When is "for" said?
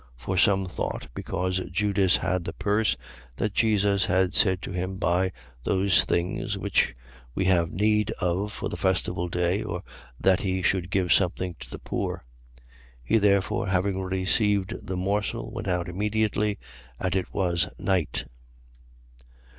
0.25-0.37, 8.51-8.67